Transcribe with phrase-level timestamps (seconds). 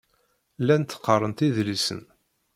[0.61, 2.01] Llant qqarent idlisen.